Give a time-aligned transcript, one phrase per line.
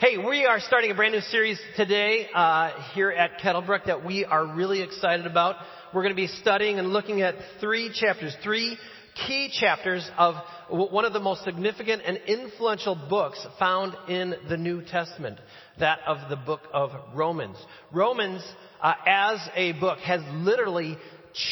[0.00, 4.24] Hey, we are starting a brand new series today uh, here at Kettlebrook that we
[4.24, 5.56] are really excited about.
[5.92, 8.78] We're going to be studying and looking at three chapters, three
[9.26, 10.36] key chapters of
[10.70, 15.38] one of the most significant and influential books found in the New Testament,
[15.78, 17.58] that of the book of Romans.
[17.92, 18.42] Romans,
[18.80, 20.96] uh, as a book, has literally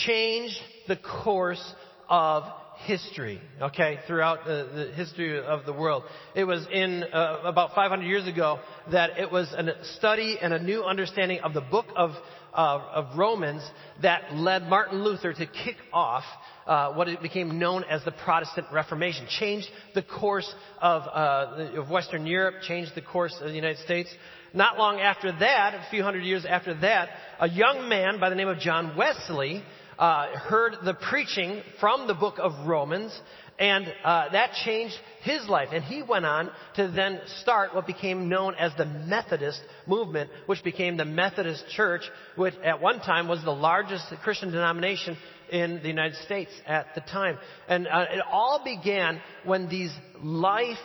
[0.06, 0.56] changed
[0.88, 1.74] the course
[2.08, 2.44] of
[2.84, 6.04] history, okay, throughout the, the history of the world.
[6.34, 8.60] It was in uh, about 500 years ago
[8.92, 12.10] that it was a study and a new understanding of the book of,
[12.54, 13.62] uh, of Romans
[14.02, 16.24] that led Martin Luther to kick off
[16.66, 19.26] uh, what it became known as the Protestant Reformation.
[19.28, 24.08] Changed the course of, uh, of Western Europe, changed the course of the United States.
[24.54, 27.10] Not long after that, a few hundred years after that,
[27.40, 29.62] a young man by the name of John Wesley
[29.98, 33.18] uh, heard the preaching from the book of Romans,
[33.58, 35.68] and uh, that changed his life.
[35.72, 40.62] And he went on to then start what became known as the Methodist movement, which
[40.62, 42.02] became the Methodist Church,
[42.36, 45.16] which at one time was the largest Christian denomination
[45.50, 47.36] in the United States at the time.
[47.68, 50.76] And uh, it all began when these life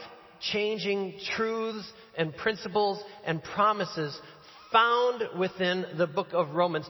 [0.52, 4.20] changing truths and principles and promises
[4.72, 6.90] found within the book of Romans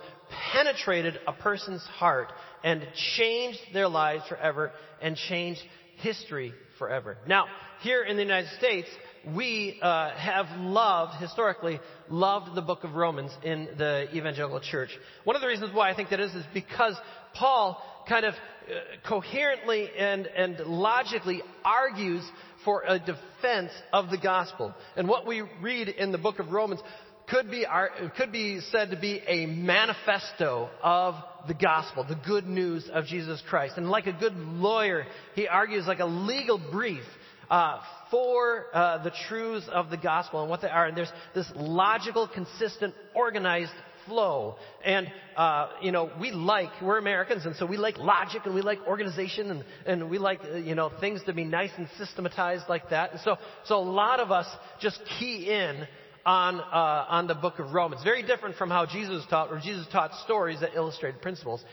[0.52, 2.32] penetrated a person's heart
[2.64, 2.86] and
[3.18, 5.62] changed their lives forever and changed
[5.98, 7.18] history forever.
[7.28, 7.46] Now,
[7.82, 8.88] here in the United States,
[9.36, 14.90] we uh, have loved, historically, loved the book of Romans in the evangelical church.
[15.24, 16.96] One of the reasons why I think that is is because
[17.34, 22.24] Paul kind of uh, coherently and, and logically argues
[22.66, 24.74] for a defense of the gospel.
[24.96, 26.82] And what we read in the book of Romans
[27.30, 31.16] could be, our, could be said to be a manifesto of
[31.48, 33.76] the gospel, the good news of Jesus Christ.
[33.78, 37.04] And like a good lawyer, he argues like a legal brief
[37.50, 37.80] uh,
[38.10, 40.86] for uh, the truths of the gospel and what they are.
[40.86, 43.72] And there's this logical, consistent, organized
[44.06, 44.56] flow.
[44.84, 48.62] And, uh, you know, we like, we're Americans, and so we like logic and we
[48.62, 52.66] like organization and, and we like, uh, you know, things to be nice and systematized
[52.70, 53.12] like that.
[53.12, 54.48] And so, so a lot of us
[54.80, 55.88] just key in
[56.26, 58.04] on, uh, on the book of Romans.
[58.04, 61.64] Very different from how Jesus taught, where Jesus taught stories that illustrated principles.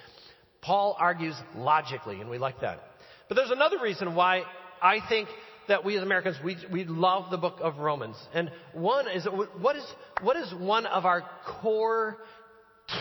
[0.62, 2.81] Paul argues logically, and we like that.
[3.28, 4.43] But there's another reason why
[4.83, 5.28] I think
[5.69, 8.16] that we as Americans, we, we love the book of Romans.
[8.34, 9.27] And one is,
[9.61, 9.84] what is,
[10.21, 11.22] what is one of our
[11.61, 12.17] core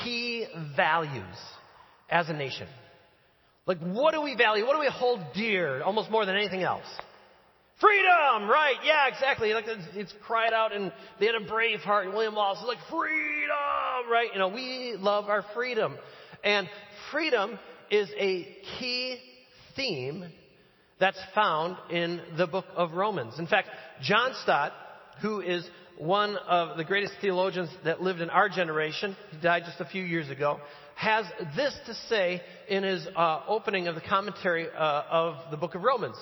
[0.04, 0.46] key
[0.76, 1.24] values
[2.10, 2.68] as a nation?
[3.66, 4.66] Like, what do we value?
[4.66, 6.86] What do we hold dear almost more than anything else?
[7.80, 8.76] Freedom, right?
[8.84, 9.54] Yeah, exactly.
[9.54, 12.06] Like it's, it's cried out and they had a Braveheart.
[12.06, 14.30] And William Wallace is like, freedom, right?
[14.34, 15.96] You know, we love our freedom.
[16.44, 16.68] And
[17.12, 17.58] freedom
[17.90, 18.44] is a
[18.78, 19.18] key
[19.76, 20.26] theme
[21.00, 23.40] that's found in the book of Romans.
[23.40, 23.70] In fact,
[24.02, 24.74] John Stott,
[25.22, 25.66] who is
[25.98, 30.04] one of the greatest theologians that lived in our generation, he died just a few
[30.04, 30.60] years ago,
[30.96, 31.26] has
[31.56, 35.84] this to say in his uh, opening of the commentary uh, of the book of
[35.84, 36.18] Romans.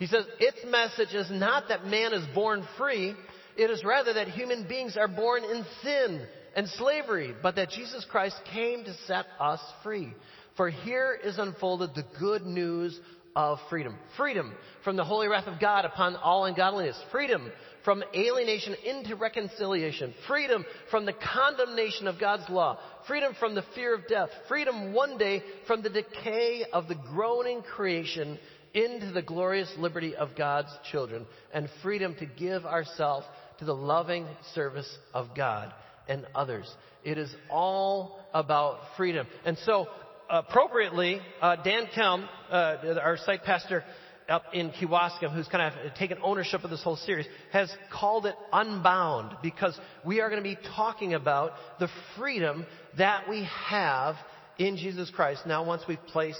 [0.00, 3.14] He says, its message is not that man is born free,
[3.56, 8.06] it is rather that human beings are born in sin and slavery, but that Jesus
[8.10, 10.14] Christ came to set us free.
[10.56, 12.98] For here is unfolded the good news
[13.36, 13.96] of freedom.
[14.16, 17.00] Freedom from the holy wrath of God upon all ungodliness.
[17.12, 17.52] Freedom
[17.84, 20.14] from alienation into reconciliation.
[20.26, 22.78] Freedom from the condemnation of God's law.
[23.06, 24.30] Freedom from the fear of death.
[24.48, 28.38] Freedom one day from the decay of the groaning creation
[28.74, 33.26] into the glorious liberty of God's children and freedom to give ourselves
[33.58, 35.72] to the loving service of God
[36.08, 36.72] and others.
[37.04, 39.26] It is all about freedom.
[39.44, 39.86] And so,
[40.28, 43.84] appropriately, uh, Dan Kelm, uh, our site pastor
[44.28, 48.34] up in Kewaskum, who's kind of taken ownership of this whole series, has called it
[48.52, 52.64] Unbound because we are going to be talking about the freedom
[52.96, 54.14] that we have
[54.58, 56.38] in Jesus Christ now once we place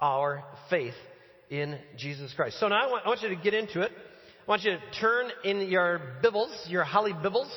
[0.00, 0.94] our faith
[1.50, 2.58] in Jesus Christ.
[2.60, 3.90] So now I want, I want you to get into it.
[3.92, 7.50] I want you to turn in your Bibles, your Holly Bibles,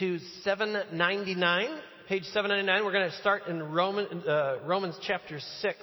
[0.00, 2.84] to 799, page 799.
[2.84, 5.76] We're going to start in Roman, uh, Romans chapter 6.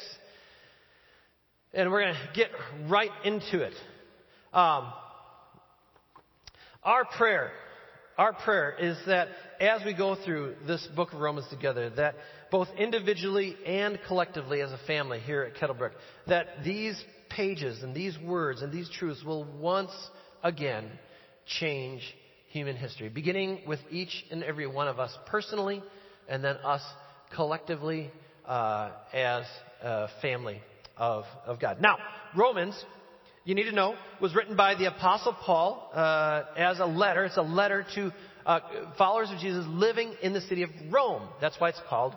[1.74, 2.50] And we're going to get
[2.90, 3.74] right into it.
[4.54, 4.92] Um,
[6.84, 7.52] our prayer,
[8.18, 9.30] our prayer is that
[9.60, 12.16] as we go through this book of Romans together, that
[12.52, 15.92] both individually and collectively as a family here at Kettlebrook,
[16.28, 17.02] that these
[17.38, 19.92] pages and these words and these truths will once
[20.44, 20.90] again
[21.60, 22.02] change
[22.50, 25.84] human history, beginning with each and every one of us personally,
[26.28, 26.82] and then us
[27.36, 28.12] collectively
[28.46, 29.46] uh, as
[29.84, 30.60] a family
[30.98, 31.80] of, of God.
[31.80, 31.98] Now,
[32.36, 32.76] Romans
[33.46, 37.24] you need to know, was written by the Apostle Paul uh, as a letter.
[37.24, 38.12] It's a letter to
[38.46, 38.60] uh,
[38.98, 41.30] followers of Jesus living in the city of Rome.
[41.40, 42.14] That's why it's called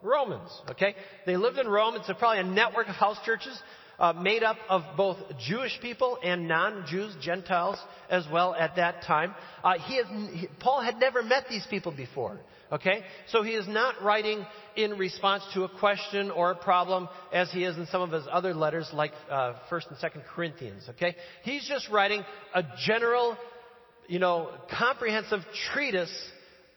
[0.00, 0.50] Romans.
[0.70, 0.94] Okay,
[1.26, 1.96] they lived in Rome.
[1.96, 3.60] It's probably a network of house churches
[4.00, 9.34] uh, made up of both Jewish people and non-Jews, Gentiles as well at that time.
[9.62, 12.40] Uh, he has, he, Paul had never met these people before.
[12.72, 17.50] Okay, so he is not writing in response to a question or a problem as
[17.50, 20.84] he is in some of his other letters, like uh, First and Second Corinthians.
[20.90, 22.24] Okay, he's just writing
[22.54, 23.36] a general,
[24.06, 25.40] you know, comprehensive
[25.72, 26.14] treatise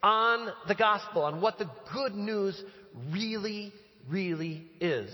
[0.01, 2.61] on the gospel, on what the good news
[3.11, 3.71] really,
[4.09, 5.09] really is.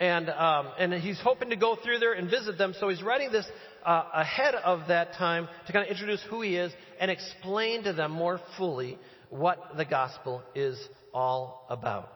[0.00, 2.74] And, um, and he's hoping to go through there and visit them.
[2.80, 3.46] So he's writing this
[3.84, 7.92] uh, ahead of that time to kind of introduce who he is and explain to
[7.92, 8.98] them more fully
[9.30, 10.78] what the gospel is
[11.14, 12.08] all about.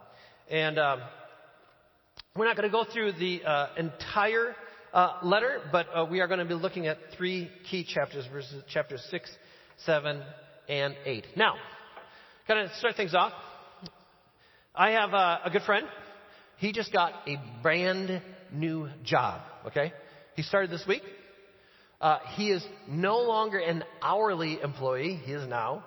[0.51, 1.01] And um,
[2.35, 4.55] we're not going to go through the uh, entire
[4.93, 8.63] uh, letter, but uh, we are going to be looking at three key chapters, verses
[8.69, 9.31] chapters six,
[9.85, 10.23] seven,
[10.69, 11.27] and eight.
[11.37, 11.55] Now,
[12.47, 13.33] kind of start things off.
[14.75, 15.87] I have uh, a good friend
[16.59, 18.23] he just got a brand
[18.53, 19.93] new job, okay?
[20.35, 21.03] He started this week.
[22.01, 25.21] Uh, he is no longer an hourly employee.
[25.25, 25.85] He is now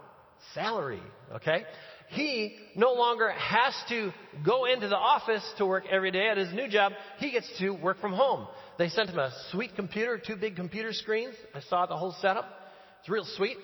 [0.54, 1.02] salary,
[1.36, 1.64] okay?
[2.10, 4.12] He no longer has to
[4.44, 6.94] go into the office to work every day at his new job.
[7.20, 8.48] He gets to work from home.
[8.80, 11.36] They sent him a sweet computer, two big computer screens.
[11.54, 12.46] I saw the whole setup.
[13.02, 13.58] It's real sweet.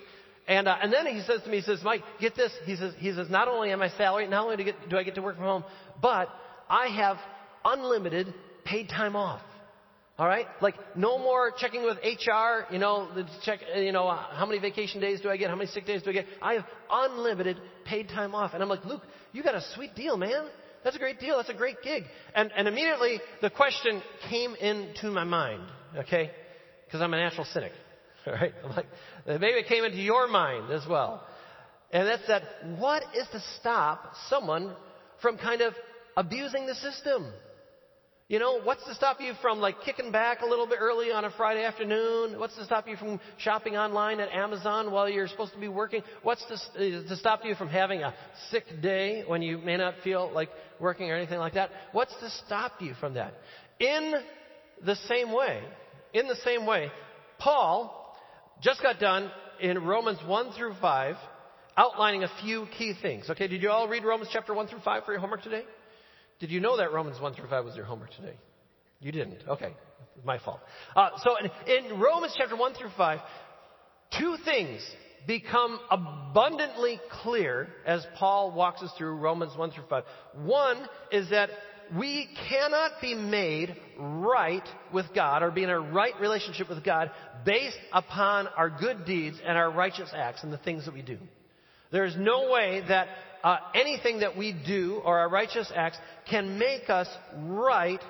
[0.48, 2.52] And, uh, and then he says to me, he says, Mike, get this.
[2.66, 5.16] He says, he says, not only am I salary, not only do, do I get
[5.16, 5.64] to work from home,
[6.02, 6.30] but
[6.70, 7.18] I have
[7.64, 8.34] unlimited
[8.64, 9.42] paid time off.
[10.18, 10.46] All right?
[10.62, 13.10] Like, no more checking with HR, you know,
[13.44, 15.50] check, you know, how many vacation days do I get?
[15.50, 16.26] How many sick days do I get?
[16.42, 18.54] I have unlimited paid time off.
[18.54, 19.02] And I'm like, Luke,
[19.34, 20.48] you got a sweet deal, man.
[20.86, 21.36] That's a great deal.
[21.38, 22.04] That's a great gig.
[22.34, 25.64] And, and immediately the question came into my mind,
[25.98, 26.32] okay?
[26.86, 27.74] Because I'm a natural cynic.
[28.26, 28.54] All right?
[28.64, 28.86] I'm like,
[29.28, 31.26] maybe it came into your mind as well.
[31.92, 32.44] And that's that,
[32.78, 34.74] what is to stop someone
[35.22, 35.74] from kind of
[36.16, 37.32] abusing the system.
[38.28, 41.26] You know, what's to stop you from like kicking back a little bit early on
[41.26, 42.40] a Friday afternoon?
[42.40, 46.02] What's to stop you from shopping online at Amazon while you're supposed to be working?
[46.24, 48.16] What's to, uh, to stop you from having a
[48.50, 51.70] sick day when you may not feel like working or anything like that?
[51.92, 53.36] What's to stop you from that?
[53.80, 54.16] In
[54.84, 55.62] the same way,
[56.12, 56.90] in the same way,
[57.38, 58.18] Paul
[58.60, 59.30] just got done
[59.62, 61.16] in Romans 1 through 5
[61.78, 63.30] outlining a few key things.
[63.30, 65.64] Okay, did you all read Romans chapter 1 through 5 for your homework today?
[66.40, 68.36] Did you know that Romans 1 through 5 was your homework today?
[69.00, 69.40] You didn't.
[69.48, 69.74] Okay.
[70.24, 70.60] My fault.
[70.96, 73.20] Uh, so in, in Romans chapter 1 through 5,
[74.18, 74.82] two things
[75.28, 80.04] become abundantly clear as Paul walks us through Romans 1 through 5.
[80.44, 81.50] One is that
[81.98, 87.12] we cannot be made right with God or be in a right relationship with God
[87.46, 91.18] based upon our good deeds and our righteous acts and the things that we do.
[91.92, 93.08] There is no way that
[93.46, 97.08] uh, anything that we do or our righteous acts can make us
[97.38, 98.02] right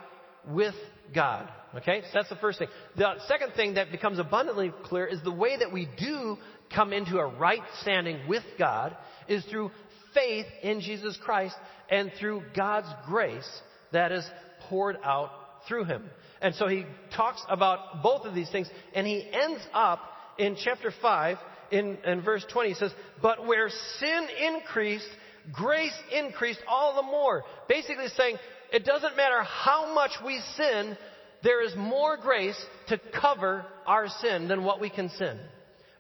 [0.48, 0.74] with
[1.14, 1.50] God.
[1.76, 2.04] Okay?
[2.04, 2.70] So that's the first thing.
[2.96, 6.38] The second thing that becomes abundantly clear is the way that we do
[6.74, 8.96] come into a right standing with God
[9.28, 9.72] is through
[10.14, 11.56] faith in Jesus Christ
[11.90, 13.50] and through God's grace
[13.92, 14.26] that is
[14.70, 15.32] poured out
[15.68, 16.10] through him.
[16.42, 20.00] And so he talks about both of these things and he ends up
[20.38, 21.38] in chapter 5
[21.72, 22.70] in, in verse 20.
[22.70, 22.92] He says,
[23.22, 25.10] But where sin increased,
[25.54, 27.44] grace increased all the more.
[27.68, 28.38] Basically saying,
[28.72, 30.98] it doesn't matter how much we sin,
[31.44, 35.40] there is more grace to cover our sin than what we can sin.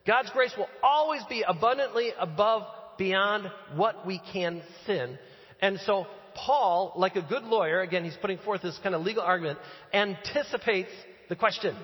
[0.05, 2.63] God's grace will always be abundantly above,
[2.97, 5.17] beyond what we can sin.
[5.61, 9.23] And so Paul, like a good lawyer, again, he's putting forth this kind of legal
[9.23, 9.59] argument,
[9.93, 10.91] anticipates
[11.29, 11.75] the question.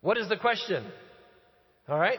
[0.00, 0.84] What is the question?
[1.88, 2.18] All right?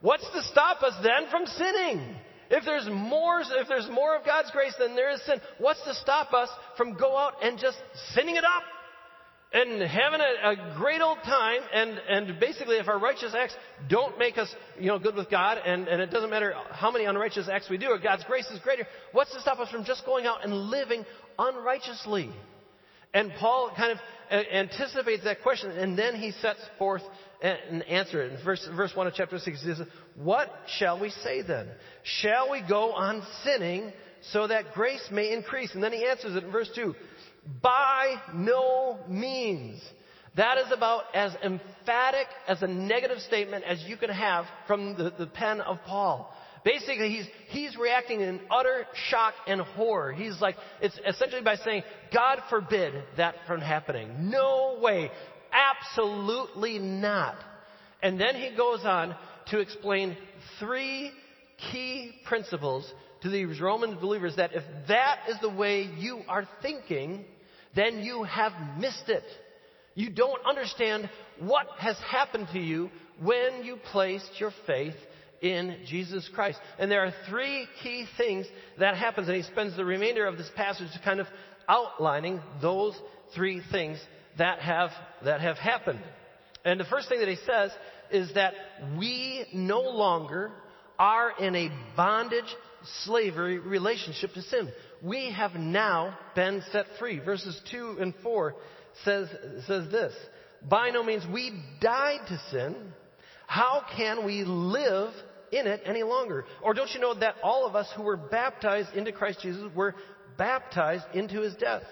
[0.00, 2.16] What's to stop us then from sinning?
[2.50, 5.94] If there's more, if there's more of God's grace than there is sin, what's to
[5.94, 7.76] stop us from go out and just
[8.14, 8.62] sinning it up?
[9.52, 13.54] And having a, a great old time, and, and basically if our righteous acts
[13.88, 17.04] don't make us, you know, good with God, and, and it doesn't matter how many
[17.04, 20.04] unrighteous acts we do, or God's grace is greater, what's to stop us from just
[20.04, 21.04] going out and living
[21.38, 22.30] unrighteously?
[23.14, 23.98] And Paul kind of
[24.30, 27.02] anticipates that question, and then he sets forth
[27.42, 28.32] and answer it.
[28.32, 29.82] In verse, verse 1 of chapter 6, he says,
[30.16, 31.68] What shall we say then?
[32.02, 33.92] Shall we go on sinning
[34.32, 35.74] so that grace may increase?
[35.74, 36.94] And then he answers it in verse 2
[37.62, 39.82] By no means.
[40.36, 45.12] That is about as emphatic as a negative statement as you can have from the,
[45.18, 46.30] the pen of Paul.
[46.66, 50.12] Basically, he's, he's reacting in utter shock and horror.
[50.12, 54.30] He's like, it's essentially by saying, God forbid that from happening.
[54.30, 55.10] No way
[55.56, 57.36] Absolutely not.
[58.02, 59.16] And then he goes on
[59.48, 60.16] to explain
[60.60, 61.10] three
[61.70, 62.90] key principles
[63.22, 67.24] to these Roman believers that if that is the way you are thinking,
[67.74, 69.24] then you have missed it.
[69.94, 71.08] You don't understand
[71.40, 72.90] what has happened to you
[73.22, 74.94] when you placed your faith
[75.42, 76.58] in Jesus Christ.
[76.78, 78.46] And there are three key things
[78.78, 81.26] that happens, and he spends the remainder of this passage kind of
[81.68, 82.94] outlining those
[83.34, 83.98] three things
[84.38, 84.90] that have,
[85.24, 86.00] that have happened.
[86.64, 87.70] And the first thing that he says
[88.10, 88.54] is that
[88.98, 90.52] we no longer
[90.98, 92.44] are in a bondage
[93.04, 94.72] slavery relationship to sin.
[95.02, 97.18] We have now been set free.
[97.18, 98.54] Verses 2 and 4
[99.04, 99.28] says,
[99.66, 100.14] says this.
[100.68, 102.92] By no means we died to sin.
[103.46, 105.12] How can we live
[105.52, 106.44] in it any longer?
[106.62, 109.94] Or don't you know that all of us who were baptized into Christ Jesus were
[110.36, 111.84] baptized into his death?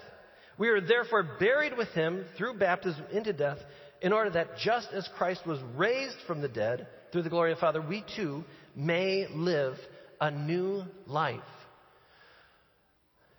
[0.57, 3.57] We are therefore buried with him through baptism into death,
[4.01, 7.57] in order that just as Christ was raised from the dead through the glory of
[7.57, 8.43] the Father, we too
[8.75, 9.75] may live
[10.21, 11.39] a new life.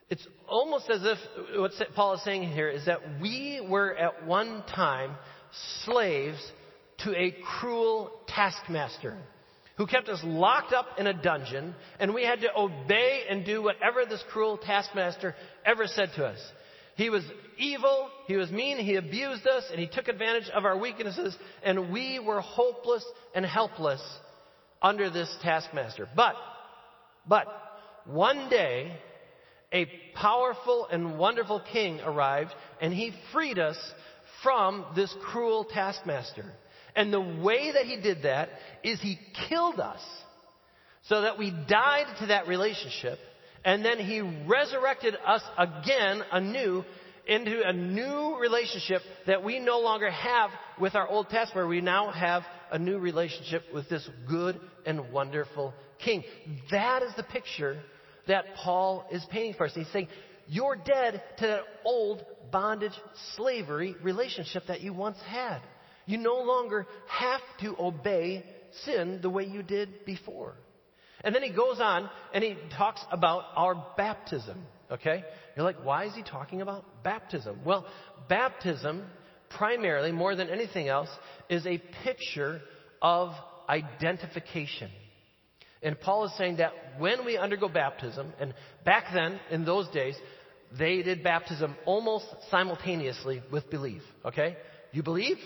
[0.08, 1.18] It's almost as if
[1.58, 5.16] what Paul is saying here is that we were at one time
[5.84, 6.38] slaves
[6.98, 9.18] to a cruel taskmaster
[9.76, 13.62] who kept us locked up in a dungeon, and we had to obey and do
[13.62, 16.38] whatever this cruel taskmaster ever said to us.
[16.96, 17.22] He was
[17.58, 21.92] evil, he was mean, he abused us, and he took advantage of our weaknesses, and
[21.92, 23.04] we were hopeless
[23.34, 24.02] and helpless
[24.80, 26.08] under this taskmaster.
[26.16, 26.36] But,
[27.28, 27.46] but,
[28.06, 28.96] one day,
[29.72, 33.76] a powerful and wonderful king arrived, and he freed us
[34.42, 36.46] from this cruel taskmaster.
[36.96, 38.48] And the way that he did that
[38.82, 40.00] is he killed us
[41.02, 43.18] so that we died to that relationship
[43.64, 46.84] and then he resurrected us again anew
[47.26, 50.50] into a new relationship that we no longer have
[50.80, 55.12] with our old past, where We now have a new relationship with this good and
[55.12, 56.22] wonderful king.
[56.70, 57.80] That is the picture
[58.28, 59.72] that Paul is painting for us.
[59.74, 60.08] He's saying,
[60.46, 62.92] you're dead to that old bondage
[63.34, 65.60] slavery relationship that you once had.
[66.06, 68.44] You no longer have to obey
[68.84, 70.54] sin the way you did before.
[71.22, 74.58] And then he goes on and he talks about our baptism.
[74.90, 75.24] Okay?
[75.56, 77.60] You're like, why is he talking about baptism?
[77.64, 77.86] Well,
[78.28, 79.02] baptism,
[79.50, 81.08] primarily, more than anything else,
[81.48, 82.60] is a picture
[83.02, 83.32] of
[83.68, 84.90] identification.
[85.82, 90.14] And Paul is saying that when we undergo baptism, and back then, in those days,
[90.78, 94.02] they did baptism almost simultaneously with belief.
[94.24, 94.56] Okay?
[94.92, 95.36] You believe?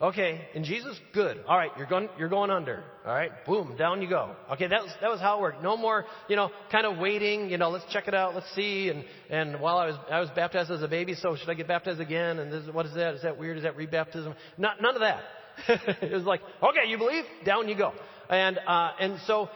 [0.00, 1.38] Okay, and Jesus, good.
[1.48, 2.84] All right, you're going, you're going under.
[3.04, 4.36] All right, boom, down you go.
[4.52, 5.60] Okay, that was, that was how it worked.
[5.60, 8.90] No more, you know, kind of waiting, you know, let's check it out, let's see.
[8.90, 11.66] And, and while I was, I was baptized as a baby, so should I get
[11.66, 12.38] baptized again?
[12.38, 13.14] And this, what is that?
[13.14, 13.56] Is that weird?
[13.56, 14.36] Is that rebaptism?
[14.56, 15.22] Not, none of that.
[16.00, 17.24] it was like, okay, you believe?
[17.44, 17.92] Down you go.
[18.30, 19.48] And, uh, and so,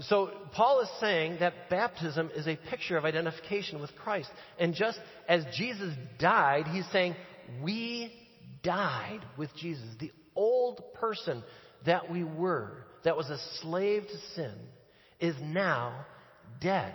[0.00, 4.28] so Paul is saying that baptism is a picture of identification with Christ.
[4.58, 4.98] And just
[5.28, 7.14] as Jesus died, he's saying,
[7.62, 8.12] we
[8.64, 9.84] died with Jesus.
[10.00, 11.44] The old person
[11.86, 14.54] that we were, that was a slave to sin,
[15.20, 16.06] is now
[16.60, 16.94] dead.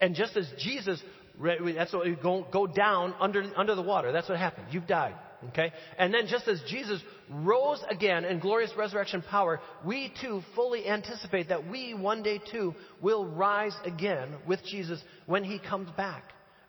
[0.00, 1.00] And just as Jesus,
[1.40, 4.10] that's what go, go down under, under the water.
[4.12, 4.68] That's what happened.
[4.70, 5.14] You've died.
[5.50, 5.72] Okay?
[5.98, 11.48] And then just as Jesus rose again in glorious resurrection power, we too fully anticipate
[11.50, 16.24] that we one day too will rise again with Jesus when he comes back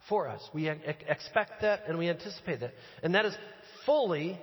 [0.08, 0.42] for us.
[0.54, 2.74] We expect that and we anticipate that.
[3.02, 3.36] And that is
[3.90, 4.40] fully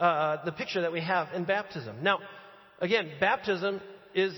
[0.00, 2.02] uh, the picture that we have in baptism.
[2.02, 2.18] Now,
[2.80, 3.80] again, baptism
[4.12, 4.34] is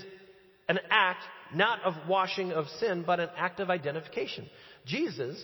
[0.69, 1.23] an act
[1.55, 4.47] not of washing of sin, but an act of identification.
[4.85, 5.43] Jesus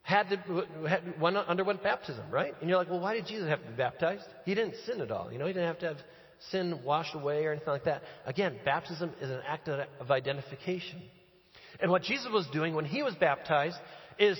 [0.00, 2.54] had to had, went, underwent baptism, right?
[2.60, 4.24] And you're like, well, why did Jesus have to be baptized?
[4.46, 5.30] He didn't sin at all.
[5.30, 5.98] You know, he didn't have to have
[6.50, 8.02] sin washed away or anything like that.
[8.24, 11.02] Again, baptism is an act of identification.
[11.80, 13.76] And what Jesus was doing when he was baptized
[14.18, 14.38] is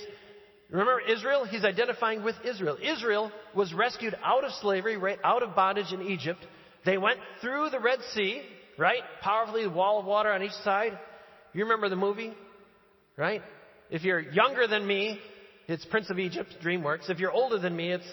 [0.73, 1.45] Remember Israel?
[1.45, 2.77] He's identifying with Israel.
[2.81, 6.39] Israel was rescued out of slavery, right out of bondage in Egypt.
[6.83, 8.41] They went through the Red Sea,
[8.77, 9.03] right?
[9.21, 10.97] Powerfully, wall of water on each side.
[11.53, 12.33] You remember the movie,
[13.15, 13.43] right?
[13.91, 15.19] If you're younger than me,
[15.67, 17.07] it's Prince of Egypt, DreamWorks.
[17.07, 18.11] If you're older than me, it's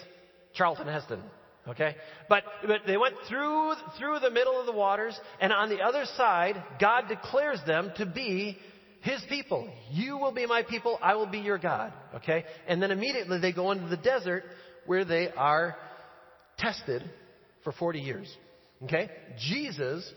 [0.53, 1.23] Charlton Heston.
[1.67, 1.95] Okay?
[2.29, 6.05] But, but they went through, through the middle of the waters, and on the other
[6.15, 8.59] side, God declares them to be
[9.01, 9.69] his people.
[9.91, 11.91] You will be my people, I will be your God.
[12.15, 12.45] Okay?
[12.67, 14.43] And then immediately they go into the desert
[14.85, 15.75] where they are
[16.57, 17.03] tested
[17.63, 18.37] for 40 years.
[18.83, 19.09] Okay?
[19.39, 20.09] Jesus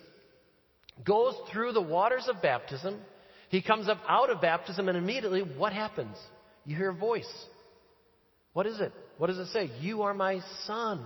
[1.04, 2.98] goes through the waters of baptism.
[3.48, 6.16] He comes up out of baptism, and immediately what happens?
[6.64, 7.30] You hear a voice.
[8.52, 8.92] What is it?
[9.18, 9.70] What does it say?
[9.80, 11.02] You are my son.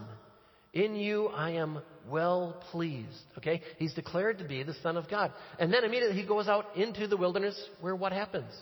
[0.72, 3.22] In you I am well pleased.
[3.38, 3.62] Okay?
[3.78, 5.32] He's declared to be the Son of God.
[5.58, 8.52] And then immediately he goes out into the wilderness where what happens?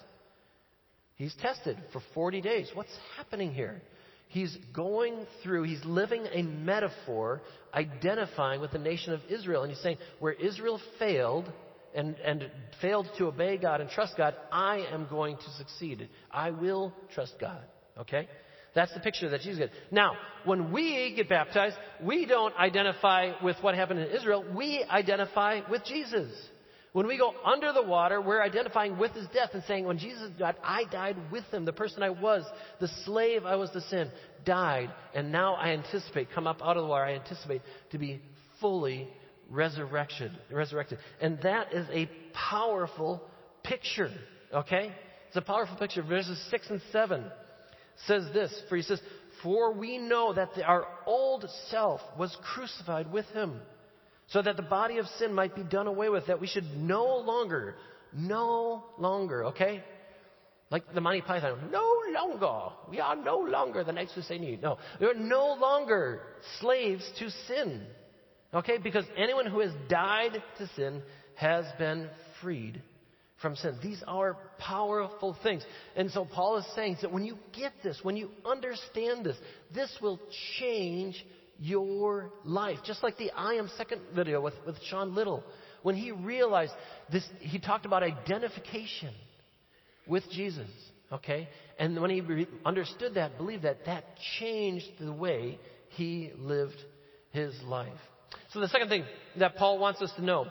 [1.16, 2.70] He's tested for 40 days.
[2.74, 3.80] What's happening here?
[4.28, 9.62] He's going through, he's living a metaphor identifying with the nation of Israel.
[9.62, 11.50] And he's saying, where Israel failed
[11.94, 12.50] and, and
[12.82, 16.08] failed to obey God and trust God, I am going to succeed.
[16.30, 17.62] I will trust God.
[17.98, 18.28] Okay?
[18.76, 19.72] That's the picture that Jesus gets.
[19.90, 24.44] Now, when we get baptized, we don't identify with what happened in Israel.
[24.54, 26.30] We identify with Jesus.
[26.92, 30.30] When we go under the water, we're identifying with his death and saying, when Jesus
[30.38, 31.64] died, I died with him.
[31.64, 32.44] The person I was,
[32.78, 34.10] the slave I was to sin,
[34.44, 34.90] died.
[35.14, 38.20] And now I anticipate, come up out of the water, I anticipate to be
[38.60, 39.08] fully
[39.48, 40.32] resurrected.
[40.52, 40.98] resurrected.
[41.22, 43.22] And that is a powerful
[43.62, 44.10] picture.
[44.52, 44.92] Okay?
[45.28, 46.02] It's a powerful picture.
[46.02, 47.24] Verses 6 and 7
[48.06, 49.00] says this, for he says,
[49.42, 53.60] For we know that the, our old self was crucified with him
[54.28, 57.16] so that the body of sin might be done away with, that we should no
[57.18, 57.76] longer,
[58.12, 59.84] no longer, okay?
[60.70, 62.74] Like the Monty Python, no longer.
[62.90, 64.58] We are no longer the knights who say Ni.
[64.60, 66.22] No, we are no longer
[66.60, 67.86] slaves to sin.
[68.52, 68.78] Okay?
[68.78, 71.02] Because anyone who has died to sin
[71.36, 72.08] has been
[72.42, 72.82] freed
[73.40, 73.76] from sin.
[73.82, 75.64] These are powerful things.
[75.94, 79.36] And so Paul is saying that when you get this, when you understand this,
[79.74, 80.18] this will
[80.58, 81.24] change
[81.58, 82.78] your life.
[82.84, 85.44] Just like the I am second video with, with Sean Little.
[85.82, 86.72] When he realized
[87.12, 89.14] this, he talked about identification
[90.06, 90.68] with Jesus.
[91.12, 91.48] Okay?
[91.78, 94.04] And when he re- understood that, believed that, that
[94.40, 95.58] changed the way
[95.90, 96.78] he lived
[97.30, 97.92] his life.
[98.52, 99.04] So the second thing
[99.38, 100.46] that Paul wants us to know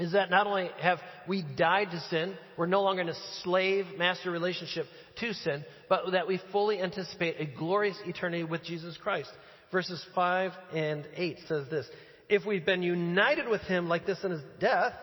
[0.00, 3.86] is that not only have we died to sin, we're no longer in a slave
[3.96, 4.86] master relationship
[5.20, 9.30] to sin, but that we fully anticipate a glorious eternity with Jesus Christ
[9.70, 11.86] verses 5 and 8 says this
[12.28, 14.94] If we've been united with him like this in his death,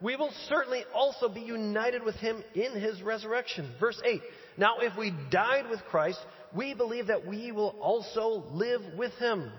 [0.00, 3.72] we will certainly also be united with him in his resurrection.
[3.80, 4.20] Verse 8
[4.56, 6.18] Now, if we died with Christ,
[6.54, 9.50] we believe that we will also live with him.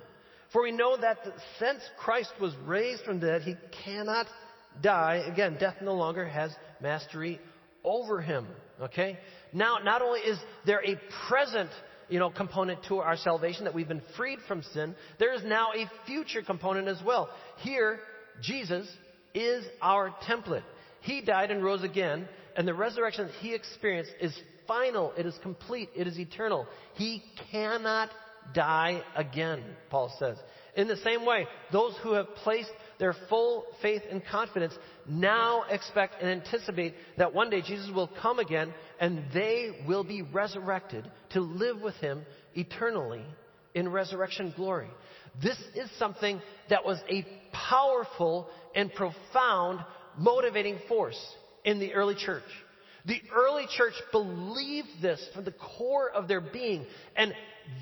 [0.51, 1.17] For we know that
[1.59, 4.27] since Christ was raised from the dead, he cannot
[4.81, 5.23] die.
[5.31, 7.39] Again, death no longer has mastery
[7.83, 8.47] over him.
[8.81, 9.17] Okay?
[9.53, 11.69] Now, not only is there a present
[12.09, 15.69] you know, component to our salvation, that we've been freed from sin, there is now
[15.73, 17.29] a future component as well.
[17.59, 17.99] Here,
[18.41, 18.87] Jesus
[19.33, 20.63] is our template.
[21.01, 25.37] He died and rose again, and the resurrection that he experienced is final, it is
[25.41, 26.67] complete, it is eternal.
[26.95, 28.09] He cannot
[28.53, 30.37] die again, Paul says.
[30.75, 34.73] In the same way, those who have placed their full faith and confidence
[35.07, 40.21] now expect and anticipate that one day Jesus will come again and they will be
[40.21, 43.23] resurrected to live with him eternally
[43.73, 44.89] in resurrection glory.
[45.43, 49.79] This is something that was a powerful and profound
[50.17, 51.19] motivating force
[51.65, 52.43] in the early church.
[53.05, 57.33] The early church believed this from the core of their being, and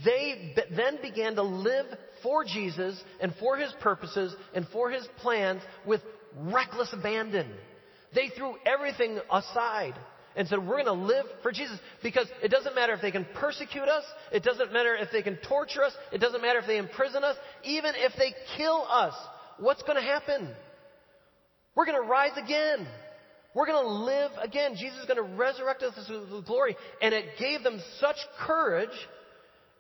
[0.04, 1.86] they then began to live
[2.24, 6.02] for Jesus and for his purposes and for his plans with
[6.38, 7.48] reckless abandon.
[8.16, 9.94] They threw everything aside
[10.36, 13.26] and said, We're going to live for Jesus because it doesn't matter if they can
[13.36, 16.78] persecute us, it doesn't matter if they can torture us, it doesn't matter if they
[16.78, 19.14] imprison us, even if they kill us.
[19.60, 20.50] What's going to happen?
[21.76, 22.88] We're going to rise again.
[23.54, 24.76] We're going to live again.
[24.76, 26.76] Jesus is going to resurrect us with glory.
[27.02, 28.90] And it gave them such courage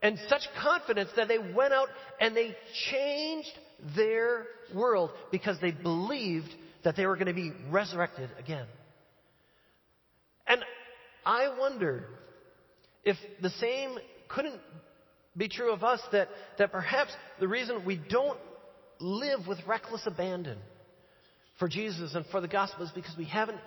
[0.03, 1.87] and such confidence that they went out
[2.19, 2.55] and they
[2.91, 3.57] changed
[3.95, 8.65] their world because they believed that they were going to be resurrected again.
[10.45, 10.61] And
[11.25, 12.05] I wonder
[13.05, 14.59] if the same couldn't
[15.37, 18.37] be true of us that, that perhaps the reason we don't
[18.99, 20.57] live with reckless abandon
[21.59, 23.59] for Jesus and for the gospel is because we haven't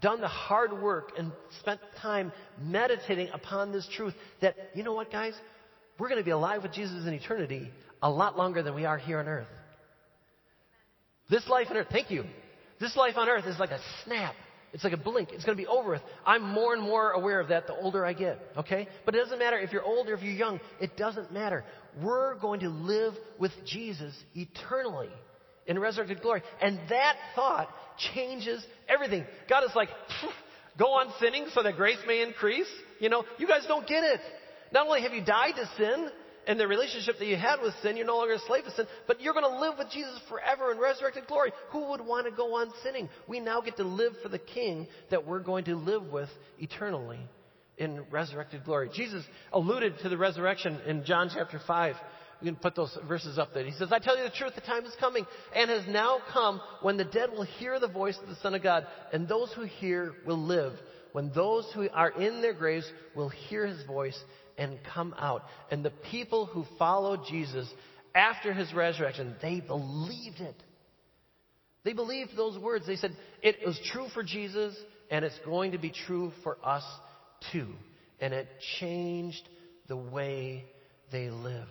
[0.00, 5.10] done the hard work and spent time meditating upon this truth that, you know what,
[5.10, 5.34] guys?
[5.98, 7.70] We're going to be alive with Jesus in eternity
[8.02, 9.48] a lot longer than we are here on earth.
[11.28, 12.24] This life on earth, thank you.
[12.78, 14.34] This life on earth is like a snap.
[14.72, 15.30] It's like a blink.
[15.32, 16.02] It's going to be over with.
[16.26, 18.86] I'm more and more aware of that the older I get, okay?
[19.04, 20.60] But it doesn't matter if you're old or if you're young.
[20.80, 21.64] It doesn't matter.
[22.02, 25.08] We're going to live with Jesus eternally
[25.66, 26.42] in resurrected glory.
[26.60, 27.68] And that thought
[28.14, 29.24] changes everything.
[29.48, 29.88] God is like,
[30.78, 32.68] go on sinning so that grace may increase.
[33.00, 34.20] You know, you guys don't get it.
[34.72, 36.08] Not only have you died to sin
[36.46, 38.86] and the relationship that you had with sin, you're no longer a slave to sin,
[39.06, 41.52] but you're going to live with Jesus forever in resurrected glory.
[41.70, 43.08] Who would want to go on sinning?
[43.26, 47.20] We now get to live for the King that we're going to live with eternally
[47.78, 48.90] in resurrected glory.
[48.94, 51.96] Jesus alluded to the resurrection in John chapter 5,
[52.40, 53.64] we can put those verses up there.
[53.64, 55.24] He says, I tell you the truth, the time is coming
[55.54, 58.62] and has now come when the dead will hear the voice of the Son of
[58.62, 60.74] God, and those who hear will live.
[61.12, 64.18] When those who are in their graves will hear his voice
[64.58, 65.42] and come out.
[65.70, 67.68] And the people who followed Jesus
[68.14, 70.56] after his resurrection, they believed it.
[71.84, 72.86] They believed those words.
[72.86, 74.74] They said, it was true for Jesus,
[75.10, 76.84] and it's going to be true for us
[77.52, 77.68] too.
[78.20, 78.48] And it
[78.80, 79.48] changed
[79.86, 80.64] the way
[81.12, 81.70] they lived.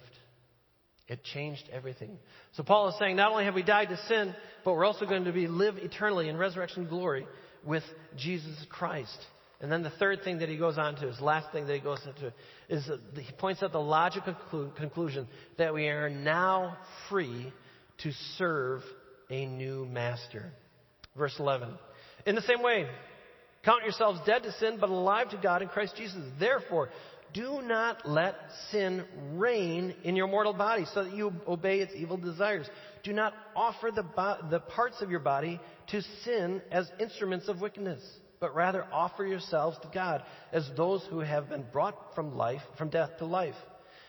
[1.07, 2.17] It changed everything.
[2.53, 5.25] So Paul is saying not only have we died to sin, but we're also going
[5.25, 7.27] to be live eternally in resurrection glory
[7.63, 7.83] with
[8.17, 9.17] Jesus Christ.
[9.61, 11.79] And then the third thing that he goes on to, his last thing that he
[11.79, 12.33] goes into,
[12.69, 14.35] is he points out the logical
[14.77, 16.77] conclusion that we are now
[17.09, 17.53] free
[18.03, 18.81] to serve
[19.29, 20.51] a new master.
[21.15, 21.69] Verse 11.
[22.25, 22.87] In the same way,
[23.63, 26.21] count yourselves dead to sin, but alive to God in Christ Jesus.
[26.39, 26.89] Therefore,
[27.33, 28.35] do not let
[28.71, 32.67] sin reign in your mortal body so that you obey its evil desires.
[33.03, 37.59] Do not offer the, bo- the parts of your body to sin as instruments of
[37.61, 38.01] wickedness,
[38.39, 42.89] but rather offer yourselves to God as those who have been brought from life, from
[42.89, 43.55] death to life.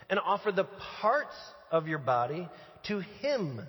[0.09, 0.69] And offer the
[1.01, 1.35] parts
[1.71, 2.49] of your body
[2.89, 3.61] to Him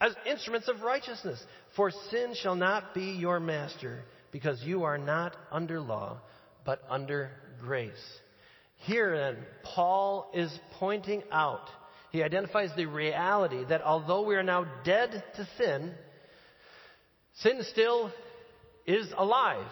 [0.00, 1.42] as instruments of righteousness.
[1.76, 6.20] For sin shall not be your master, because you are not under law,
[6.64, 7.30] but under
[7.60, 7.92] grace.
[8.78, 11.68] Here then, Paul is pointing out,
[12.10, 15.92] he identifies the reality that although we are now dead to sin,
[17.34, 18.12] sin still
[18.86, 19.66] is alive.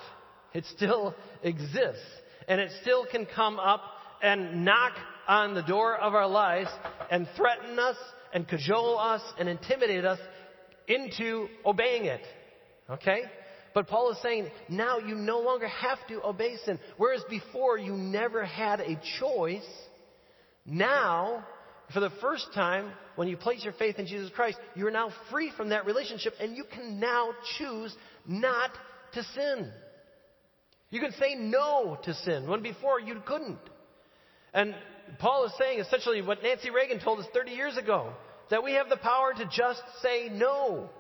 [0.55, 2.05] It still exists.
[2.49, 3.83] And it still can come up
[4.23, 4.93] and knock
[5.29, 6.71] on the door of our lives
[7.11, 7.97] and threaten us
[8.33, 10.19] and cajole us and intimidate us
[10.89, 12.23] into obeying it.
[12.91, 13.23] Okay?
[13.75, 16.79] But Paul is saying now you no longer have to obey sin.
[16.97, 19.67] Whereas before you never had a choice,
[20.65, 21.45] now,
[21.93, 25.11] for the first time, when you place your faith in Jesus Christ, you are now
[25.31, 27.95] free from that relationship and you can now choose
[28.27, 28.71] not
[29.13, 29.71] to sin.
[30.91, 33.59] You can say no to sin when before you couldn't.
[34.53, 34.75] And
[35.19, 38.13] Paul is saying essentially what Nancy Reagan told us 30 years ago
[38.51, 40.91] that we have the power to just say no.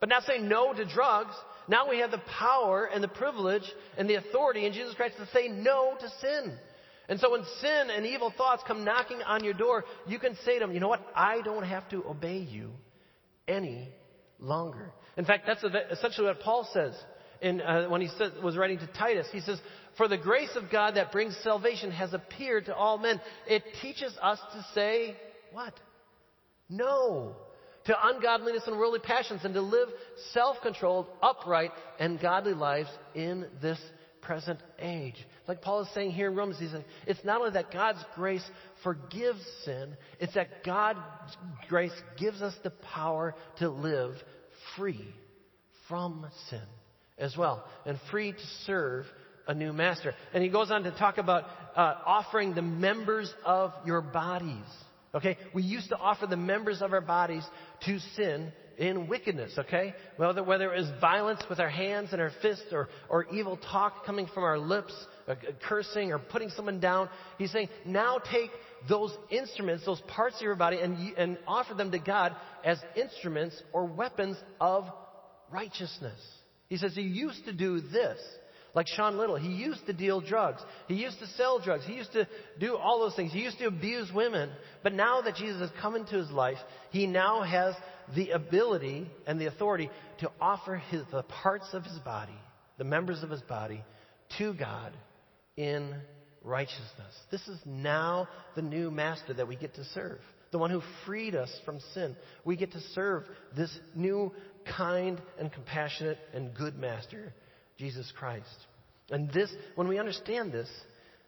[0.00, 1.34] But not say no to drugs.
[1.68, 5.28] Now we have the power and the privilege and the authority in Jesus Christ to
[5.32, 6.58] say no to sin.
[7.08, 10.54] And so when sin and evil thoughts come knocking on your door, you can say
[10.54, 11.06] to them, you know what?
[11.14, 12.70] I don't have to obey you
[13.46, 13.88] any
[14.38, 14.92] longer.
[15.16, 16.94] In fact, that's essentially what Paul says
[17.40, 19.26] in, uh, when he said, was writing to Titus.
[19.32, 19.58] He says,
[19.96, 23.20] For the grace of God that brings salvation has appeared to all men.
[23.46, 25.16] It teaches us to say,
[25.52, 25.74] what?
[26.68, 27.36] No
[27.86, 29.88] to ungodliness and worldly passions and to live
[30.32, 33.78] self-controlled, upright, and godly lives in this
[34.20, 35.14] present age.
[35.46, 38.44] Like Paul is saying here in Romans, he's saying, it's not only that God's grace
[38.82, 40.98] forgives sin, it's that God's
[41.68, 44.14] grace gives us the power to live
[44.76, 45.06] free
[45.88, 46.62] from sin
[47.18, 49.06] as well and free to serve
[49.46, 50.14] a new master.
[50.34, 51.44] And he goes on to talk about
[51.76, 54.64] uh, offering the members of your bodies
[55.16, 55.38] Okay?
[55.54, 57.42] We used to offer the members of our bodies
[57.86, 59.94] to sin in wickedness, okay?
[60.18, 64.04] Whether, whether it was violence with our hands and our fists or, or evil talk
[64.04, 64.92] coming from our lips,
[65.26, 65.34] uh,
[65.66, 67.08] cursing or putting someone down.
[67.38, 68.50] He's saying, now take
[68.88, 73.60] those instruments, those parts of your body, and, and offer them to God as instruments
[73.72, 74.84] or weapons of
[75.50, 76.20] righteousness.
[76.68, 78.18] He says, You used to do this.
[78.74, 80.60] Like Sean Little, he used to deal drugs.
[80.86, 81.84] He used to sell drugs.
[81.86, 82.28] He used to
[82.60, 83.32] do all those things.
[83.32, 84.50] He used to abuse women.
[84.82, 86.58] But now that Jesus has come into his life,
[86.90, 87.74] he now has
[88.14, 89.88] the ability and the authority
[90.20, 92.36] to offer his, the parts of his body,
[92.76, 93.82] the members of his body,
[94.36, 94.92] to God
[95.56, 95.94] in
[96.46, 97.12] righteousness.
[97.30, 100.20] This is now the new master that we get to serve.
[100.52, 102.16] The one who freed us from sin.
[102.44, 103.24] We get to serve
[103.56, 104.32] this new,
[104.76, 107.34] kind, and compassionate and good master
[107.78, 108.46] Jesus Christ.
[109.10, 110.68] And this, when we understand this,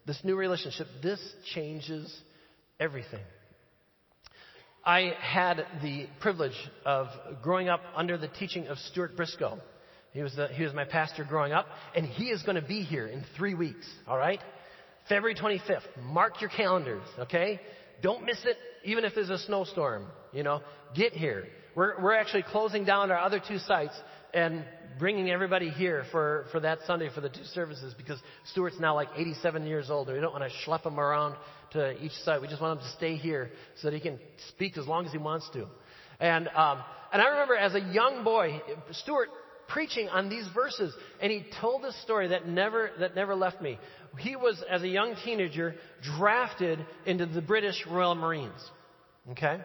[0.07, 1.21] this new relationship, this
[1.55, 2.17] changes
[2.81, 3.21] everything.
[4.85, 7.09] I had the privilege of
[7.43, 9.59] growing up under the teaching of Stuart Briscoe.
[10.13, 12.83] He was, the, he was my pastor growing up, and he is going to be
[12.83, 14.41] here in three weeks, all right?
[15.09, 15.83] February 25th.
[16.03, 17.61] Mark your calendars, okay?
[18.03, 20.61] Don't miss it, even if there's a snowstorm, you know?
[20.95, 21.49] Get here.
[21.75, 23.95] We're, we're actually closing down our other two sites
[24.35, 24.65] and
[24.99, 28.19] bringing everybody here for, for that Sunday for the two services because
[28.51, 31.37] Stuart's now like 87 years old and we don't want to schlep him around
[31.73, 32.41] to each site.
[32.41, 34.19] We just want him to stay here so that he can
[34.49, 35.67] speak as long as he wants to.
[36.21, 39.29] And, um, and I remember as a young boy, Stuart
[39.69, 43.79] preaching on these verses and he told this story that never, that never left me.
[44.19, 45.75] He was, as a young teenager,
[46.17, 48.61] drafted into the British Royal Marines.
[49.31, 49.59] Okay?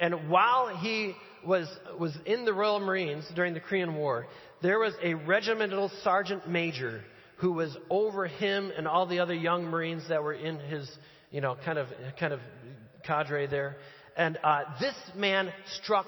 [0.00, 1.14] And while he
[1.46, 4.26] was, was in the Royal Marines during the Korean War,
[4.62, 7.02] there was a regimental sergeant major
[7.36, 10.90] who was over him and all the other young Marines that were in his,
[11.30, 11.88] you know, kind of,
[12.18, 12.40] kind of
[13.04, 13.76] cadre there.
[14.16, 16.06] And uh, this man struck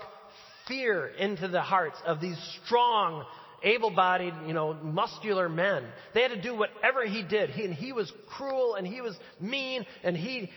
[0.69, 3.25] fear into the hearts of these strong,
[3.65, 5.85] able-bodied, you know, muscular men.
[6.15, 7.51] They had to do whatever he did.
[7.51, 10.51] He, and he was cruel and he was mean and he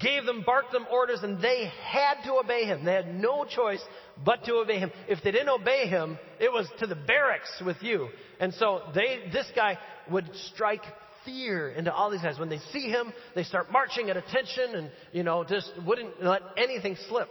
[0.00, 2.84] gave them, barked them orders and they had to obey him.
[2.84, 3.82] They had no choice
[4.24, 4.90] but to obey him.
[5.08, 8.08] If they didn't obey him, it was to the barracks with you.
[8.40, 9.78] And so they, this guy
[10.10, 10.82] would strike
[11.24, 12.38] fear into all these guys.
[12.38, 16.42] When they see him, they start marching at attention and, you know, just wouldn't let
[16.56, 17.28] anything slip.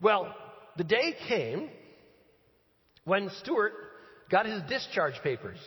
[0.00, 0.34] Well,
[0.76, 1.68] the day came
[3.04, 3.72] when Stuart
[4.30, 5.58] got his discharge papers.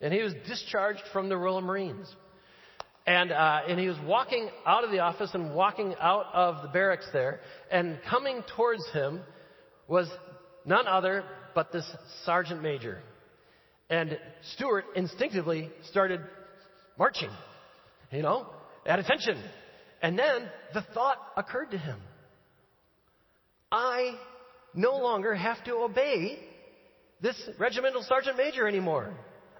[0.00, 2.06] And he was discharged from the Royal Marines.
[3.06, 6.68] And, uh, and he was walking out of the office and walking out of the
[6.68, 7.40] barracks there.
[7.70, 9.20] And coming towards him
[9.88, 10.08] was
[10.64, 11.88] none other but this
[12.24, 13.00] sergeant major.
[13.88, 14.18] And
[14.54, 16.20] Stuart instinctively started
[16.98, 17.30] marching,
[18.10, 18.46] you know,
[18.84, 19.40] at attention.
[20.02, 21.98] And then the thought occurred to him
[23.70, 24.18] I
[24.74, 26.38] no longer have to obey
[27.20, 29.12] this regimental sergeant major anymore.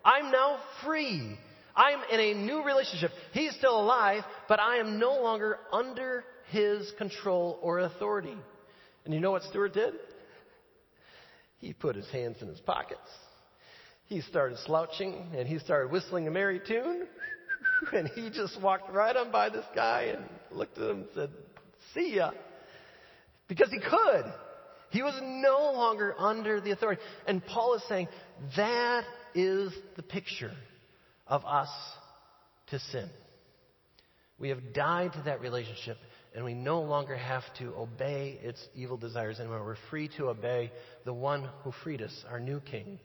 [0.05, 1.39] I'm now free.
[1.75, 3.11] I'm in a new relationship.
[3.33, 8.37] He's still alive, but I am no longer under his control or authority.
[9.05, 9.95] And you know what Stuart did?
[11.59, 13.01] He put his hands in his pockets.
[14.07, 17.07] He started slouching and he started whistling a merry tune.
[17.93, 21.31] And he just walked right on by this guy and looked at him and said,
[21.93, 22.31] See ya.
[23.49, 24.33] Because he could.
[24.91, 27.03] He was no longer under the authority.
[27.27, 28.09] And Paul is saying
[28.57, 30.53] that is the picture
[31.27, 31.69] of us
[32.69, 33.09] to sin.
[34.39, 35.97] We have died to that relationship
[36.35, 39.65] and we no longer have to obey its evil desires anymore.
[39.65, 40.71] We're free to obey
[41.05, 42.99] the one who freed us, our new king,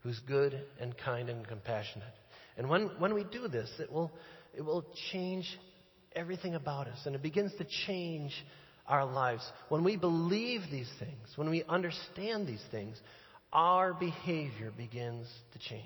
[0.00, 2.12] who's good and kind and compassionate.
[2.58, 4.12] And when, when we do this, it will,
[4.54, 5.46] it will change
[6.14, 8.32] everything about us and it begins to change
[8.88, 9.42] our lives.
[9.68, 13.00] When we believe these things, when we understand these things,
[13.52, 15.82] our behavior begins to change.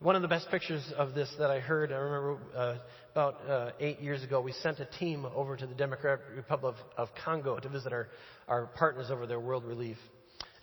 [0.00, 2.76] One of the best pictures of this that I heard, I remember uh,
[3.12, 7.08] about uh, eight years ago, we sent a team over to the Democratic Republic of,
[7.08, 8.08] of Congo to visit our,
[8.46, 9.96] our partners over there, World Relief.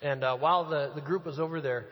[0.00, 1.88] And uh, while the, the group was over there,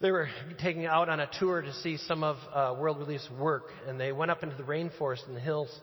[0.00, 0.28] they were
[0.60, 3.70] taking out on a tour to see some of uh, World Relief's work.
[3.88, 5.74] And they went up into the rainforest in the hills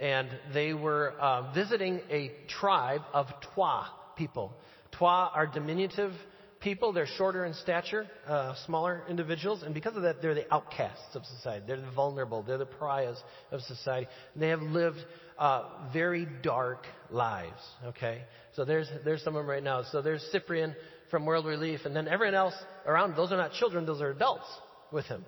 [0.00, 3.86] and they were uh, visiting a tribe of Twa
[4.16, 4.54] people.
[4.92, 6.12] Twa are diminutive
[6.60, 6.92] people.
[6.92, 11.24] They're shorter in stature, uh, smaller individuals, and because of that, they're the outcasts of
[11.24, 11.64] society.
[11.66, 12.42] They're the vulnerable.
[12.42, 14.08] They're the pariahs of society.
[14.34, 14.98] And they have lived
[15.38, 17.60] uh, very dark lives.
[17.86, 18.22] Okay,
[18.54, 19.82] so there's there's some of them right now.
[19.90, 20.74] So there's Cyprian
[21.10, 22.54] from World Relief, and then everyone else
[22.86, 23.16] around.
[23.16, 24.46] Those are not children; those are adults
[24.92, 25.24] with him.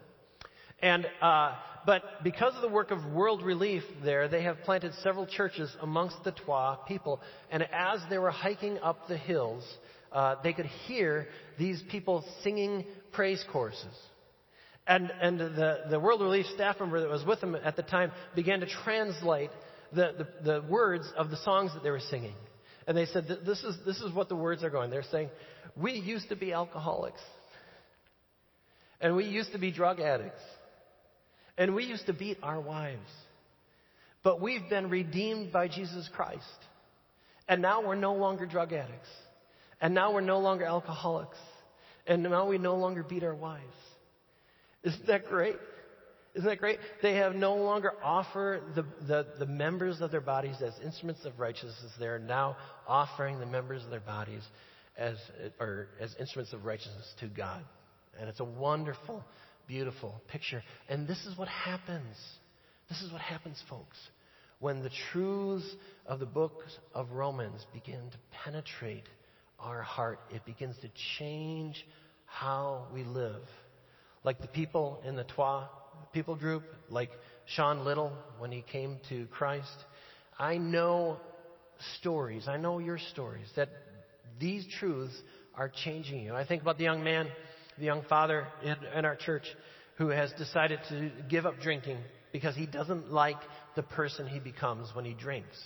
[0.82, 5.26] And uh, but because of the work of World Relief there, they have planted several
[5.26, 7.20] churches amongst the Twa people.
[7.50, 9.64] And as they were hiking up the hills,
[10.12, 11.26] uh, they could hear
[11.58, 13.96] these people singing praise choruses.
[14.86, 18.10] And, and the, the World Relief staff member that was with them at the time
[18.34, 19.50] began to translate
[19.92, 22.34] the, the, the words of the songs that they were singing.
[22.86, 24.90] And they said, this is, this is what the words are going.
[24.90, 25.30] They're saying,
[25.76, 27.20] We used to be alcoholics.
[29.00, 30.42] And we used to be drug addicts.
[31.58, 33.10] And we used to beat our wives.
[34.22, 36.42] But we've been redeemed by Jesus Christ.
[37.48, 39.08] And now we're no longer drug addicts.
[39.80, 41.38] And now we're no longer alcoholics.
[42.06, 43.62] And now we no longer beat our wives.
[44.84, 45.56] Isn't that great?
[46.34, 46.78] Isn't that great?
[47.02, 51.38] They have no longer offer the, the, the members of their bodies as instruments of
[51.38, 51.92] righteousness.
[51.98, 52.56] They are now
[52.88, 54.42] offering the members of their bodies
[54.96, 55.16] as,
[55.60, 57.62] or as instruments of righteousness to God.
[58.18, 59.24] And it's a wonderful
[59.72, 60.62] beautiful picture.
[60.90, 62.14] And this is what happens.
[62.90, 63.96] This is what happens, folks.
[64.60, 65.64] When the truths
[66.04, 66.60] of the book
[66.94, 69.08] of Romans begin to penetrate
[69.58, 71.86] our heart, it begins to change
[72.26, 73.40] how we live.
[74.24, 75.70] Like the people in the Twa
[76.12, 77.10] people group, like
[77.46, 79.74] Sean Little when he came to Christ.
[80.38, 81.16] I know
[81.98, 83.70] stories, I know your stories, that
[84.38, 85.14] these truths
[85.54, 86.34] are changing you.
[86.34, 87.28] I think about the young man
[87.82, 89.42] the young father in, in our church
[89.96, 91.98] who has decided to give up drinking
[92.32, 93.38] because he doesn't like
[93.74, 95.56] the person he becomes when he drinks.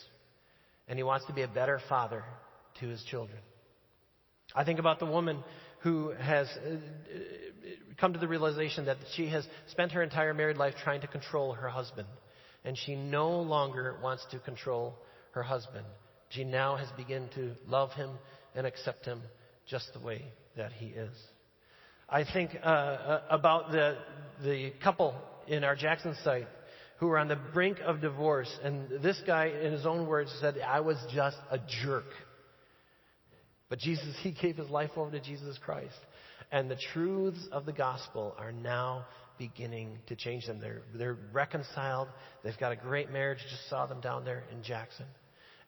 [0.88, 2.24] And he wants to be a better father
[2.81, 3.38] to his children.
[4.55, 5.44] I think about the woman
[5.81, 6.76] who has uh,
[8.00, 11.52] come to the realization that she has spent her entire married life trying to control
[11.52, 12.09] her husband.
[12.64, 14.94] And she no longer wants to control
[15.33, 15.85] her husband.
[16.31, 18.09] She now has begun to love him
[18.55, 19.20] and accept him
[19.68, 20.24] just the way
[20.57, 21.12] that he is.
[22.08, 23.96] I think uh, uh, about the,
[24.44, 25.14] the couple
[25.48, 26.46] in our Jackson site
[26.98, 30.56] who were on the brink of divorce, and this guy, in his own words, said,
[30.66, 32.06] I was just a jerk.
[33.68, 35.98] But Jesus, he gave his life over to Jesus Christ.
[36.52, 39.04] And the truths of the gospel are now
[39.36, 40.60] beginning to change them.
[40.60, 42.08] They're, they're reconciled.
[42.44, 43.40] They've got a great marriage.
[43.50, 45.06] Just saw them down there in Jackson.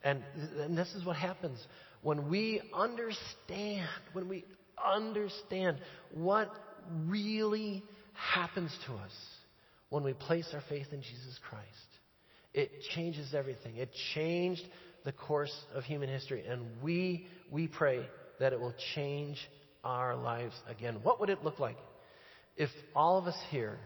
[0.05, 0.23] And,
[0.61, 1.59] and this is what happens
[2.03, 4.45] when we understand, when we
[4.87, 5.79] understand
[6.13, 6.51] what
[7.07, 9.13] really happens to us
[9.91, 11.67] when we place our faith in Jesus Christ.
[12.55, 13.77] It changes everything.
[13.77, 14.63] It changed
[15.05, 16.45] the course of human history.
[16.47, 18.07] And we, we pray
[18.41, 19.39] that it will change
[19.85, 20.99] our lives again.
[21.03, 21.79] What would it look like
[22.57, 23.79] if all of us here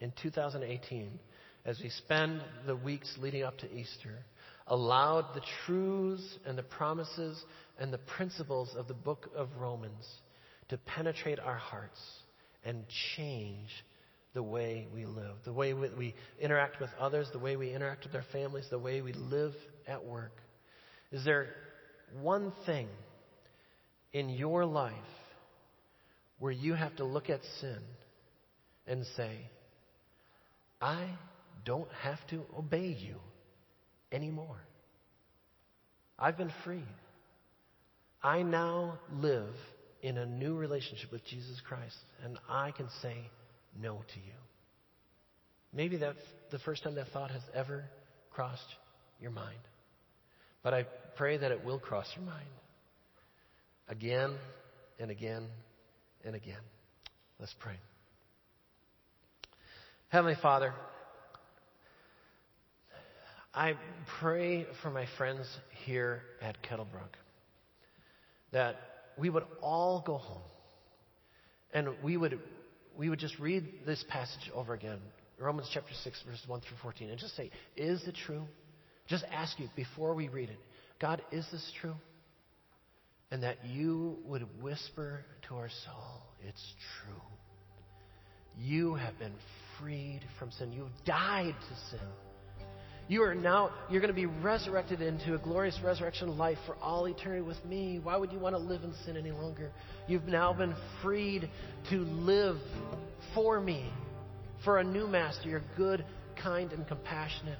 [0.00, 1.18] in 2018,
[1.64, 4.18] as we spend the weeks leading up to Easter,
[4.66, 7.42] allowed the truths and the promises
[7.78, 10.06] and the principles of the book of Romans
[10.70, 12.00] to penetrate our hearts
[12.64, 12.84] and
[13.16, 13.68] change
[14.32, 18.14] the way we live, the way we interact with others, the way we interact with
[18.14, 19.52] our families, the way we live
[19.86, 20.32] at work.
[21.10, 21.48] Is there
[22.20, 22.88] one thing
[24.12, 24.94] in your life
[26.38, 27.78] where you have to look at sin
[28.86, 29.38] and say,
[30.80, 31.08] I
[31.64, 33.16] don't have to obey you
[34.12, 34.60] anymore.
[36.18, 36.84] I've been freed.
[38.22, 39.54] I now live
[40.02, 43.16] in a new relationship with Jesus Christ, and I can say
[43.80, 44.32] no to you.
[45.72, 46.18] Maybe that's
[46.50, 47.84] the first time that thought has ever
[48.30, 48.62] crossed
[49.20, 49.58] your mind.
[50.62, 50.86] But I
[51.16, 52.48] pray that it will cross your mind
[53.88, 54.34] again
[54.98, 55.46] and again
[56.24, 56.60] and again.
[57.38, 57.76] Let's pray.
[60.08, 60.74] Heavenly Father,
[63.54, 63.74] I
[64.20, 65.46] pray for my friends
[65.84, 67.14] here at Kettlebrook
[68.52, 68.76] that
[69.20, 70.42] we would all go home
[71.72, 72.40] and we would,
[72.96, 74.98] we would just read this passage over again,
[75.38, 78.42] Romans chapter 6, verses 1 through 14, and just say, Is it true?
[79.06, 80.58] Just ask you before we read it,
[81.00, 81.94] God, is this true?
[83.30, 87.22] And that you would whisper to our soul, It's true.
[88.58, 89.34] You have been
[89.78, 90.72] freed from sin.
[90.72, 92.08] You've died to sin.
[93.10, 97.08] You are now, you're going to be resurrected into a glorious resurrection life for all
[97.08, 97.98] eternity with me.
[98.00, 99.72] Why would you want to live in sin any longer?
[100.06, 101.50] You've now been freed
[101.90, 102.58] to live
[103.34, 103.90] for me,
[104.62, 106.04] for a new master, your good,
[106.40, 107.58] kind, and compassionate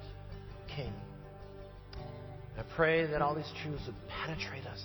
[0.73, 0.93] King.
[2.57, 4.81] I pray that all these truths would penetrate us,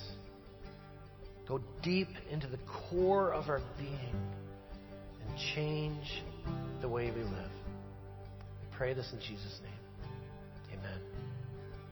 [1.47, 2.59] go deep into the
[2.91, 4.17] core of our being,
[5.29, 6.25] and change
[6.81, 7.53] the way we live.
[8.73, 9.76] I pray this in Jesus' name.